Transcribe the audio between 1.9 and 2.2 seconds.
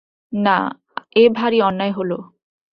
হল।